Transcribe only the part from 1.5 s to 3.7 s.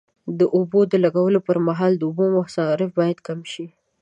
مهال د اوبو مصرف باید کم شي.